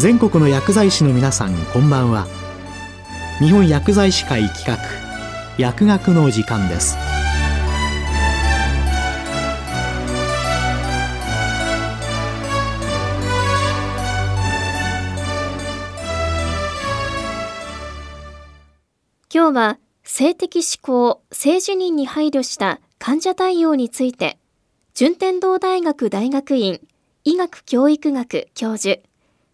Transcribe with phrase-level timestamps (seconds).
[0.00, 2.26] 全国の薬剤師の皆さんこんばんは。
[3.38, 4.78] 日本薬剤師会企画
[5.58, 6.96] 薬学の時間です。
[19.30, 24.38] 今日は性的指向、性自認に配慮した患者対応について、
[24.94, 26.80] 順天堂大学大学院
[27.24, 29.02] 医学教育学教授、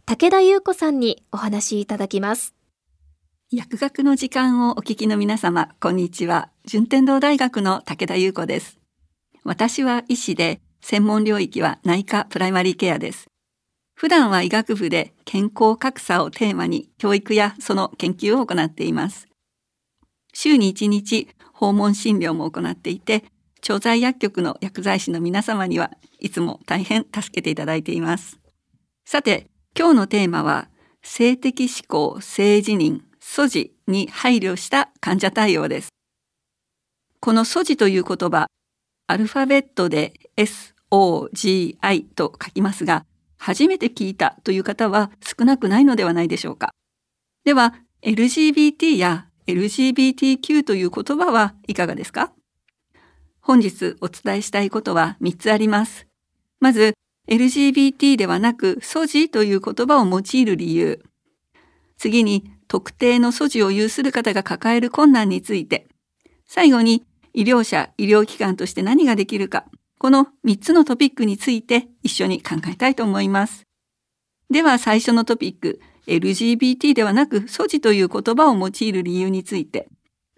[0.09, 2.55] 武田優子さんにお話いただきます。
[3.51, 6.48] 薬学の時間をお聞きの皆様、こんにちは。
[6.64, 8.78] 順天堂大学の武田優子です。
[9.42, 13.27] 私は医師で、専門領域は内科プライマリーケアです。
[13.97, 19.27] 普段は医学部で健康格差をテーマに教育やその研究を行っています。
[20.33, 23.25] 週に1日訪問診療も行っていて、
[23.61, 28.38] 調剤薬局の薬剤師の皆様にはいつも大変助けていただいています。
[29.05, 30.70] さて、今日のテーマは、
[31.02, 35.91] 性的思考、性自認、素地に配慮した患者対応です。
[37.20, 38.47] この素地という言葉、
[39.06, 40.14] アルファベットで
[40.91, 43.04] SOGI と書きますが、
[43.36, 46.70] 初めて聞いたという方は少なくないのではないでしょうか。
[47.44, 52.32] では、LGBT や LGBTQ という言葉はいかがですか？
[53.42, 56.06] 本日お伝えしたいことは3つあります。
[56.60, 56.94] まず、
[57.28, 61.02] LGBT ではなく、素地という言葉を用いる理由。
[61.98, 65.88] 次に、特定の素地を有する方が抱える困難について。
[66.47, 69.66] 最後に、医療者、医療機関として何ができるか。
[69.98, 73.66] この3つのトピックについて一緒に考えたいと思います。
[74.50, 79.88] では最初のトピック、LGBT ではなく、素地という言葉を用いる理由について。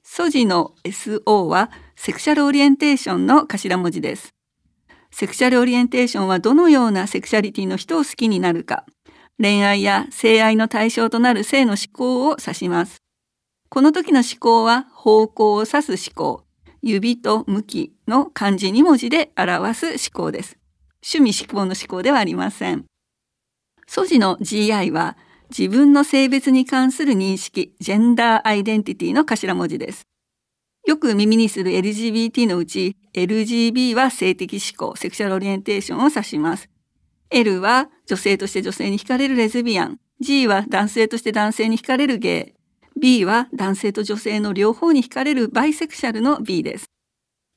[0.03, 4.38] 素地の SO はセクシャルオリエンテーションの頭文字です。
[5.11, 8.85] セクシャルオリエンテーションはどのようなセクシャリティの人を好きになるか、
[9.41, 12.99] 恋愛や性愛の対象となる性の思考を指します。
[13.71, 16.45] この時の思考は方向を指す思考、
[16.83, 20.59] 指と向きの漢字2文字で表す思考です。
[21.03, 22.85] 趣味思考の思考ではありません。
[23.87, 25.17] 素地の GI は
[25.57, 30.08] 自分の性別に関する認識、ジェンダーアイデンティティの頭文字です。
[30.89, 36.71] よく耳にする LGBT のうち、LGB は性的思考、セクシャルオリエンテーションを指します。
[37.29, 40.01] L は女性として女性に惹かれるレズビアン。
[40.21, 42.55] G は男性として男性に惹かれるゲ
[42.97, 42.99] イ。
[42.99, 46.87] B は男性と女性の両方に惹かれるバイセクシャルの B です。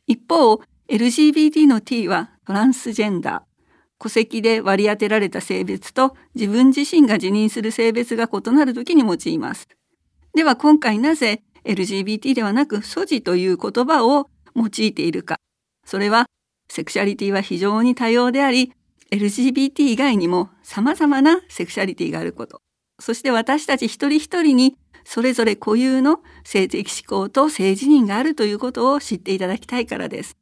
[0.07, 0.59] 一方、
[0.89, 3.41] LGBT の T はトランスジェンダー。
[3.97, 9.69] 戸籍で割り当てられた性別と自分自身が自認する性別が異なる時に用います。
[10.33, 15.37] では今回なぜ LGBT ではなく素地という言葉を用いているか。
[15.85, 16.25] それは
[16.69, 18.73] セクシャリティは非常に多様であり
[19.11, 22.61] LGBT 以外にも様々なセクシャリティがあること。
[22.99, 30.37] そして私たち一人一人にそれぞれ固有の性的思考と性自認があるということを知っていただきたいからです。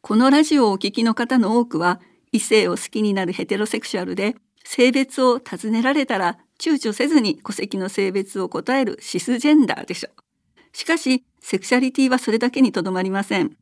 [0.00, 2.00] このラジオをお聞きの方の多くは
[2.32, 4.34] 異性を好きになるヘテロセクシュアルで
[4.64, 10.76] 性別を尋ねられたら躊躇せずに戸籍の性別を答えるシスジェンダーでしょう。
[10.76, 13.56] しかし、セクシャリティはそれだけにとどまりません。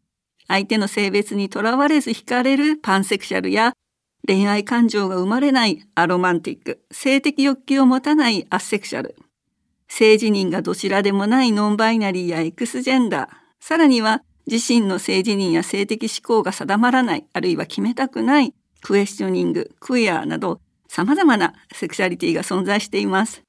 [0.48, 3.72] 相手の性別にとらわれず惹かれるパンセクシャルや
[4.26, 9.16] 恋愛感情が生まれないアロマンティック、性的欲求を持たないアセクシャル、
[9.88, 13.28] 性自認がどちらでもないノンバイナリーやエクスジェンダー、
[13.60, 20.60] さらには自身の性自認や性的思考が定まらない、あるいは決めたくないクエスチョニング、クイアなど
[20.92, 23.44] 様々なセクシャリティが存在しています。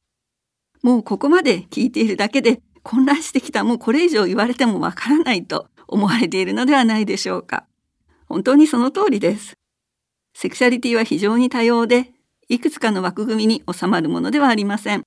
[0.84, 7.66] もうここまで聞いているだけで混乱してきたもうこれ以上言われてもわからないと思われているのではないでしょうか。
[8.28, 9.53] 本当にその通りです。
[10.35, 12.12] セクシャリティは非常に多様で、
[12.47, 15.02] いくつかの枠組みに収まるものではありません。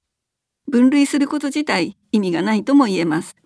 [0.67, 3.37] 分類すること自体意味がないとも言えます。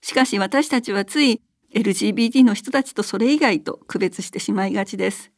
[0.00, 1.42] しかし私たちはつい
[1.74, 5.30] LGBT の人たちとそれ以外と区別してしまいがちです。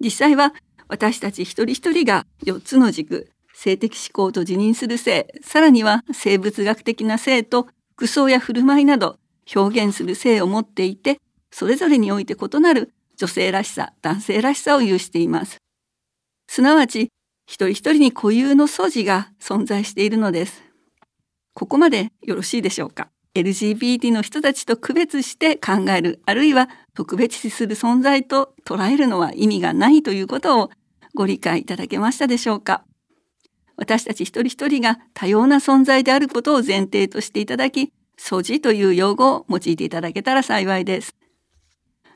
[0.00, 0.52] 実際は
[0.92, 9.16] 私たち一人一人が4つの軸、性的思考と自認する性、さらには生物学的な性と服装や振る舞いなど
[9.56, 11.18] 表現する性を持っていて、
[11.50, 15.56] それぞれにおいて異なる女性らしさ、男性らしさを有しています。
[16.46, 17.08] すなわち、
[17.46, 20.62] 一人一人に固有の素地が存在しているのです。
[21.54, 30.70] ここまでよろしいでしょうか？LGBT の人たちと区別して考える、あるいは特別視する存在と捉えるのは意味がないということを
[31.14, 32.84] ご理解いただけましたでしょうか？
[33.76, 41.16] 私たち一人一人が多様な存在であることを前提としていただき、素地という用語を用いていただけたら幸いです。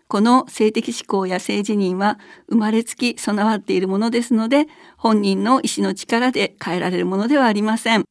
[0.08, 4.66] この性的指向や性自認は生まれつき備わっているものですので
[4.96, 8.04] 本人の意志の力で変えられるものではありません。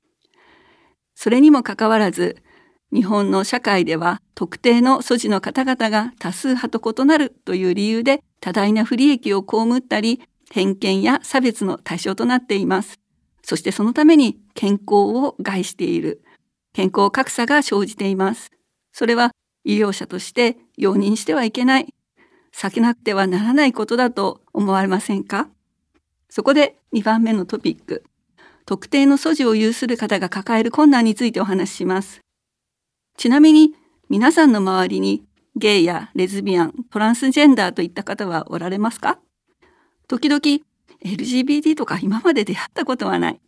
[1.15, 2.43] それにもかかわらず
[2.93, 12.99] 日本の社会では特定の素地の方々が多数派と異なるという理由で多大な不利益を被ったり偏見や差別の対象となっています。
[13.41, 16.23] そしてそのために健康を害している
[16.73, 18.51] 健康格差が生じています。
[18.91, 19.31] それは
[19.63, 21.93] 医療者として容認してはいけない、
[22.53, 25.49] 避けなくてはならないことだと思われませんか？
[26.29, 28.03] そこで2番目のトピック、
[28.65, 32.21] 特定の素地を有する方が抱える困難についてお話しします。
[33.17, 33.73] ちなみに
[34.09, 35.23] 皆さんの周りに
[35.55, 39.19] ゲイやレズビアン、トランスジェンダーといった方はおられますか？
[40.07, 40.39] 時々
[41.03, 43.39] LGBT とか今まで出会ったことはない。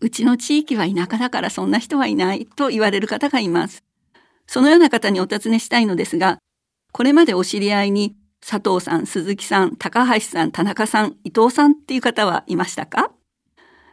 [0.00, 3.84] うちの地域は田舎だからそんな人はいないと言われる方がいます。
[4.46, 6.38] そのような方にお尋ねしたいのですが、
[6.92, 13.12] これまでお知り合いに佐藤さん、鈴木さん、高橋さん、田中さん、伊藤さんっていう方はいましたか？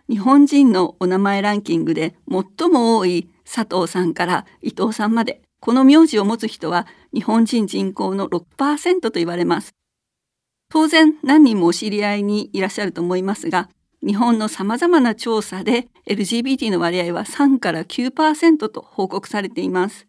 [0.10, 9.76] 日本人のお名前ランキングで最も多い佐藤さんから伊藤さんまで、この名字を持つ人は日本人人口の6%と言われます。
[10.70, 13.70] 当然何人もお知り合いにいらっしゃると思いますが、
[14.06, 20.08] 日本の様々な調査で LGBT の割合は3から9%と報告されています。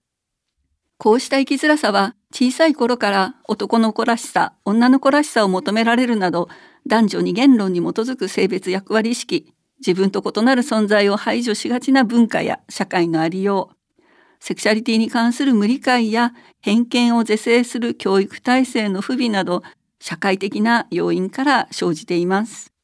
[1.02, 6.50] こうした生きづらさは小さい頃から男の子らしさ、女の子らしさを求められるなど
[6.86, 14.02] 男女二元論に基づく性別役割意識、自分と異なる存在を排除しがちな文化や社会のありよう、
[14.40, 19.62] セクシャリティに関する無理解や偏見を是正する教育体制の不備など
[20.00, 22.74] 社会的な要因から生じています。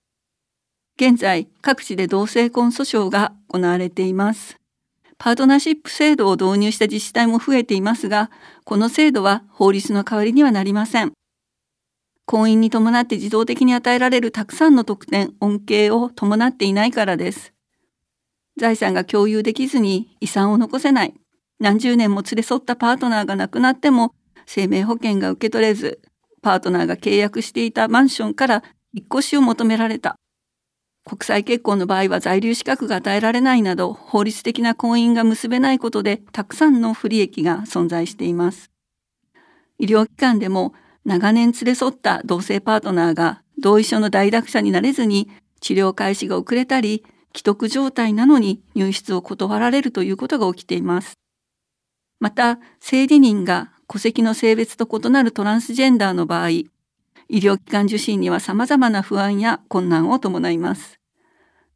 [0.99, 4.57] 現在、各地で同性婚訴訟が行われています。
[5.19, 8.31] パートナーシップ制度を導入した自治体も増えていますが、
[8.65, 11.13] この制度は法律の代わりにはなりません。
[12.27, 17.53] 婚姻に伴って自動的に与えられるたくさんの特典、恩恵を伴っていないからです。
[18.59, 21.15] 財産が共有できずに遺産を残せない。
[21.61, 26.01] 何十年も連れ添ったパートナーが亡くなっても生命保険が受け取れず、
[26.43, 30.17] パートナーが契約していたマンションから引っ越しを求められた。
[31.09, 38.73] 国際結婚の場合は在留資格が与えられないなど法律的な婚姻が結べないことでたくさんの不利益が存在しています。
[39.79, 47.05] 医療機関でも長年連れ添った同性パートナーが同意書の代諾者になれずに治療開始が遅れたり
[47.37, 51.19] 既得状態なのに入室を断られるということが起きています。
[52.19, 56.49] また、性自認が戸籍の性別と異なるトランスジェンダーの場合、
[57.29, 61.01] 医療機関受診には様々な不安や困難を伴います。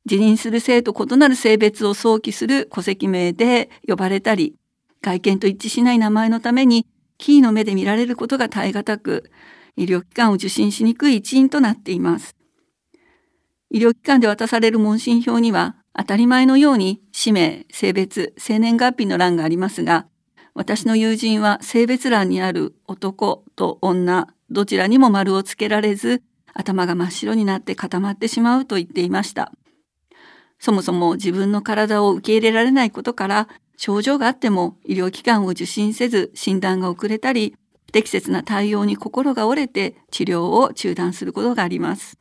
[0.09, 4.57] 自認する性と異なる性別を想起する戸籍名で呼ばれたり、
[5.03, 6.87] 外見と一致しない名前のために
[7.19, 9.31] キーの目で見られることが耐え難く、
[9.77, 12.37] 医療機関を受診しにくい一因となっています。
[13.71, 20.07] 医療機関で渡される問診票には、当たり前のように氏名、性別、生年月日の欄がありますが、
[20.55, 29.53] 私の友人は性別欄にある男と女どちらにも丸をつけられず頭が真っ白になって固まってしまうと言っていました
[30.59, 37.55] そもそも自分の体を受け入れられないことから症状があっても医療機関を受診せず診断が遅れたり
[37.91, 42.21] 不適切な対応に心が折れて治療を中断することがあります。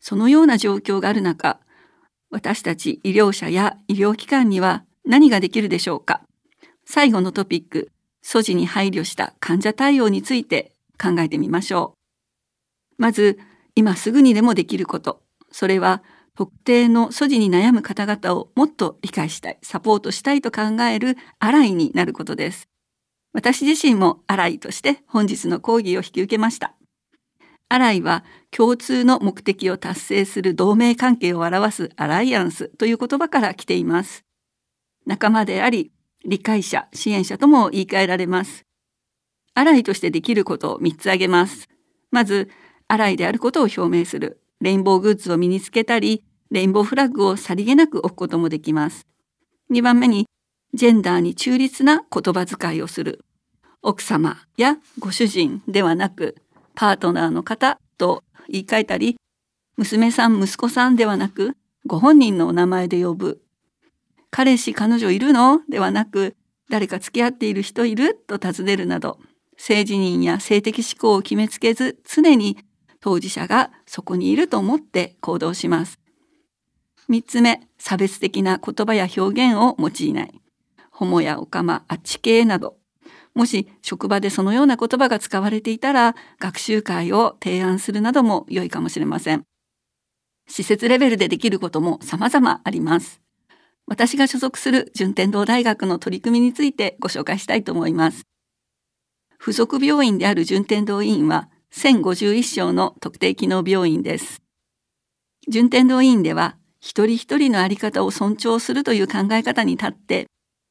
[0.00, 1.60] そのような状況がある中、
[2.30, 6.20] 私たち医療者や医療機関には何ができるでしょうか
[6.84, 11.96] 最後のトピック、素地に配慮した患者対応について考えてみましょ
[12.98, 13.02] う。
[13.02, 13.38] まず、
[13.74, 15.22] 今すぐにでもできること。
[15.50, 16.02] それは、
[16.36, 22.68] 特定の素地に悩む方々をもっと理解したい、サポートしたいと考えるアライになることです。
[23.32, 26.74] 私自身もアライとして本日の講義を引き受けました。
[27.68, 34.24] アライは共通の目的を達成する同盟関係を表すアライアンスという言葉から来ています。
[35.06, 35.92] 仲間であり、
[36.24, 38.64] 理解者、支援者とも言い換えられます。
[39.54, 41.68] アライとしてできることを3つ挙げます。
[42.10, 42.50] まず、
[42.88, 44.40] アライであることを表明する。
[44.60, 49.06] レインボーグッズを身につけたり、レインボーフラッグをさりげなく置くこともできます。
[49.70, 50.26] 2番目に、
[50.74, 53.24] ジェンダーに中立な言葉遣いをする。
[53.82, 56.36] 奥様やご主人ではなく、
[56.74, 59.16] パートナーの方と言い換えたり、
[59.76, 61.56] 娘さん、息子さんではなく、
[61.86, 63.42] ご本人のお名前で呼ぶ。
[64.30, 65.60] 彼氏、彼女いるの？
[65.68, 66.34] ではなく、
[66.70, 68.14] 誰か付き合っている人いる？
[68.26, 69.18] と尋ねるなど、
[69.66, 72.58] 性自認や性的思考を決めつけず、常に
[73.00, 75.98] 当事者がそこにいると思って行動します。
[77.08, 80.38] 三つ目、差別的な言葉や表現を用いない。
[80.90, 82.76] ホモやオカマ、あっち系など。
[83.32, 89.44] もし職場でそのような言葉が使われていたら、学習会を提案するなども良いかもしれません。
[90.46, 93.22] 施設レベルでできることも様々あります。
[93.86, 98.26] 私が所属する順天堂大学の取り組みについてご紹介したいと思います。
[99.44, 104.40] 付属病院である順天堂医院は1051床の特定機能病院です。
[105.52, 110.28] 順天堂医院では、一人一人のあり方を尊重するという考え方に立って、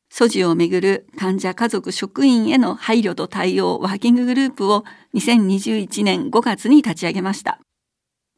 [0.09, 7.59] 素地をめぐる患者家族職員への配慮と対応ワーキンググループを2021年5月に立ち上げました。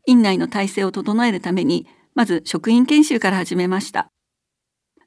[0.06, 4.10] 院内の体制を整えるために、まず職員研修から始めました。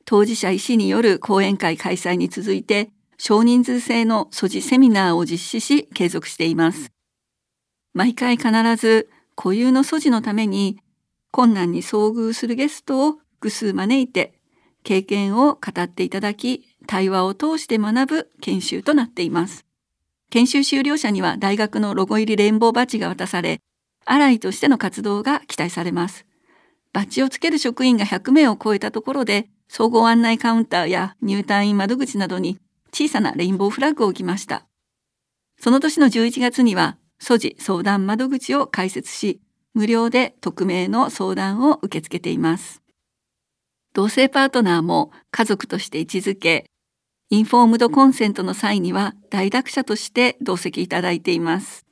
[0.07, 6.93] 当事者医師による講演会開催に続いて、少人数制の素地セミナーを実施し継続しています。
[7.93, 10.79] 毎回必ず固有の素地のために
[11.31, 14.35] 困難に遭遇するゲストを複数招いて
[14.85, 19.67] 経験を語っていただき対話を通して学ぶ研修となっています。
[20.31, 23.61] 研修修了者には大学のロゴ入りレインボーバッジが渡され、
[24.05, 26.27] アライとしての活動が期待されます。
[26.93, 32.59] バッジをつける職員が100名を超えたところで、総合案内カウンターや入退院窓口などに
[32.99, 34.67] 小さなレインボーフラッグを置きました。
[35.61, 39.41] その年の11月には素地相談窓口を開設し、
[39.73, 42.83] 無料で匿名の相談を受け付けています。
[43.95, 46.67] 同性パートナーも家族として位置づけ、
[47.31, 51.87] インフォームドコンセントの際には代読者として同席いただいています。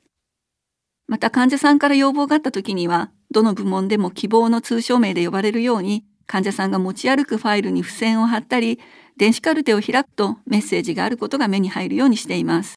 [1.07, 8.79] また患者さんから要望があった時には、どの部門でも希望の通称名で呼ばれるように、患者さんが持ち歩くファイルに付箋を貼ったり、
[9.17, 12.75] 電子カルテを開くとメッセージがあることが目に入るようにしています。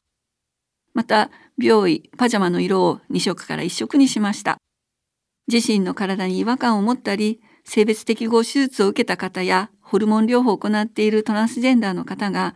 [0.93, 4.57] また、病衣、パジャマの色を2色から1色にしました。
[5.51, 12.55] 自身の体に違和感を持ったり、性別適合手術を受けた方や、ホルモン療法を行っているトランスジェンダーの方が、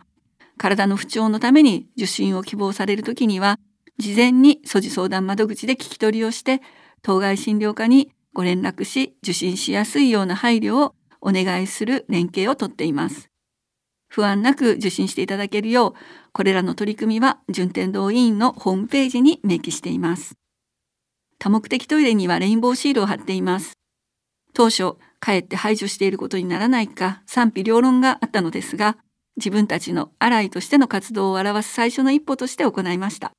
[0.58, 3.58] 体の不調のために受診を希望されるときには、
[3.98, 6.60] 事前に素地相談窓口で聞き取りをして、
[7.02, 13.30] 当該診療科にご連絡し、受診しやすいような配慮をお願いする連携をとっています。
[14.08, 20.34] 不安なく受診していただけるよう、これらの取り組みは順天堂医院のホームページに明記しています。
[21.38, 23.72] 多目的トイレにはレインボーシールを貼っています。
[24.52, 28.98] 当初、かえって排除していることにならないか賛否両論があったのですが、
[29.38, 33.32] 自分たちのアライとしての活動を表す最初の一歩として行いました。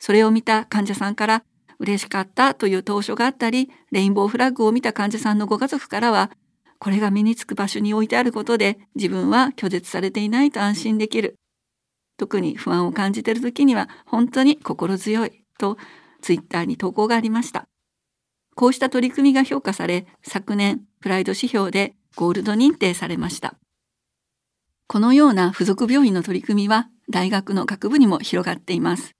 [0.00, 1.44] それを見た患者さんから
[1.82, 6.30] 嬉しかったという当初があったり、レインボーフラッグを見た患者さんのご家族からは、
[6.78, 11.34] これが身につく場所に置いてあることで自分は拒絶されていないと安心できる。
[12.16, 15.76] 特に不安を感じている時には本当に心強いと
[16.20, 17.66] ツイッターに投稿がありました。
[18.54, 23.56] こうした取り組みが評価され、昨年プライド指標でゴールド認定されました。
[24.86, 29.12] このような付属病院の取り組みは大学の学部にも広がっています。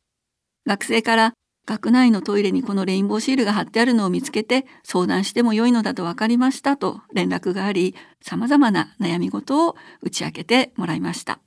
[0.66, 1.32] 学生から
[1.66, 11.38] 学内のトイレにこのレインボーシールが貼ってあるのを見つけて相談しても良いのだと分かりましたと連絡があり、様々な悩み事を打ち明けてもらいました。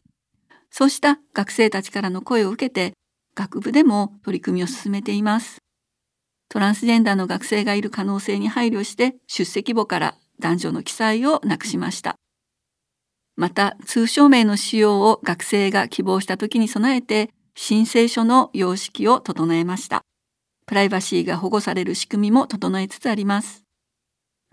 [0.72, 2.94] そうした学生たちからの声を受けて、
[3.36, 5.58] 学部でも取り組みを進めています。
[6.50, 12.16] トランスジェンダーの学生がいる可能性に配慮して出席簿から男女の記載をなくしました。
[13.36, 20.02] また、通称名の使用を学生が希望した時に備えて、申請書の様式を整えました。
[20.66, 23.64] プライバシーが保護される仕組みも整えつつあります。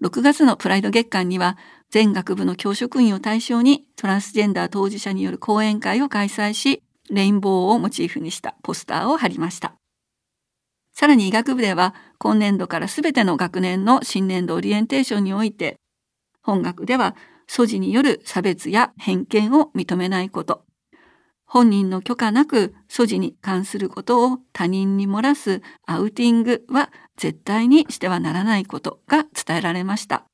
[0.03, 1.59] 6月のプライド月間には、
[1.91, 9.75] 全学部の教職員を対象にトランスジェンダー当事者による講演会を開催し、レインボーをモチーフにしたポスターを貼りました。
[10.95, 15.77] さらに医学部では今年度からすべての学年の新年度オリエンテーションにおいて、
[16.43, 17.17] 本学では
[17.47, 20.65] 素地による差別や偏見を認めないこと、
[21.53, 30.25] 本人の許可なく素地に関することを他人に漏らすアウティングは絶対にしてはならないことが伝えられました。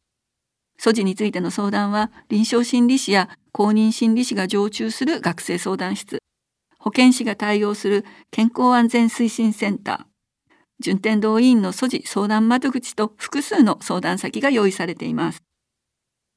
[0.78, 6.18] 素地についての相談は臨床心理士や公認心理士が常駐する学生相談室、
[6.78, 15.42] 保健師が対応する健康安全推進センター、順天堂委員の素地相談窓口と複数の相談先が用意されています。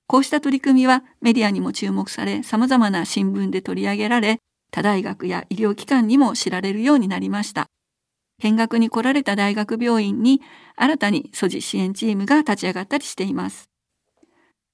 [0.07, 4.39] こうした取り組みはメディアにも注目され、様々な新聞で取り上げられ、
[4.71, 7.67] 他大学や医療機関にも知られるようになりました。
[8.41, 10.41] 見学に来られた大学病院に
[10.75, 13.69] 新たに素地支援チームが立ち上がったりしています。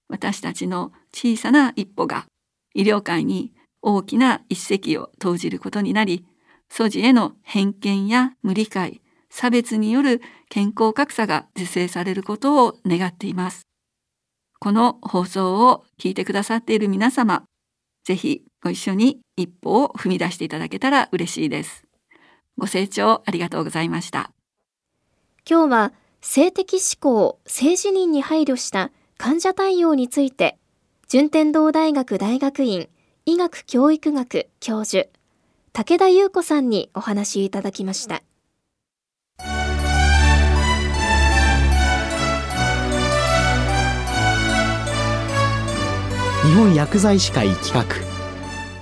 [0.08, 2.27] 私たちの小さな一歩が
[2.74, 6.25] 医療界に大きな一石を投じることになり、
[6.70, 13.63] 素地への偏見や無理解、差別による健康格差が是正されることを願っています。
[14.60, 17.44] この放送を聞いてくださっている皆様、
[18.08, 21.84] ぜひご一緒に一歩を踏み出していただけたら嬉しいです。
[22.58, 24.32] ご清聴ありがとうございました。
[25.46, 30.58] 今日は性的指向、性自認に配慮した患者対応について、
[31.10, 32.88] 順天堂大学大学院
[33.26, 35.10] 医学教育学教授、
[35.74, 38.24] 武田優子さんにお話いただきました。
[46.48, 47.84] 日本薬剤師会企画。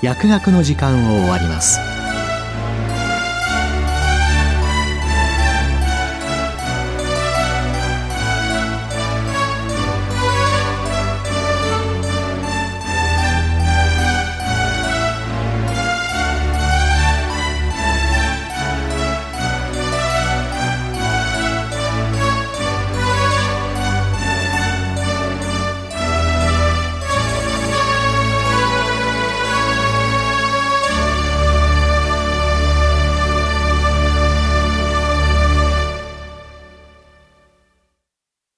[0.04, 1.95] 薬学の時間を終わります。